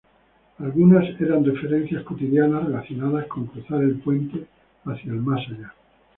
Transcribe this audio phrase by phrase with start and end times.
[0.57, 4.47] Algunas eran referencias cristianas relacionadas con cruzar el puente
[4.83, 5.75] hacia el "más allá".